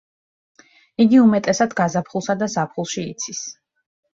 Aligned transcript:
იგი 1.03 1.19
უმეტესად 1.25 1.75
გაზაფხულსა 1.81 2.37
და 2.41 2.51
ზაფხულში 2.55 3.07
იცის. 3.15 3.45